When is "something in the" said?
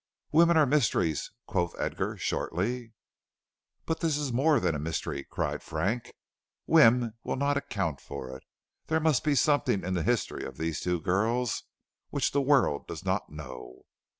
9.35-10.01